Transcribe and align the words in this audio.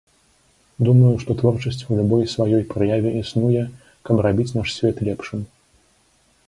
Думаю, 0.87 1.11
што 1.23 1.31
творчасць 1.41 1.85
у 1.89 1.99
любой 1.99 2.23
сваёй 2.35 2.63
праяве 2.73 3.11
існуе, 3.21 3.67
каб 4.09 4.27
рабіць 4.29 4.51
наш 4.57 4.67
свет 4.79 4.97
лепшым. 5.11 5.41